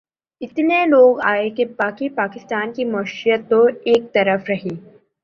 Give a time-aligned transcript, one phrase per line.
[0.41, 4.75] اتنے لوگ آئیں کہ باقی پاکستان کی معیشت تو ایک طرف رہی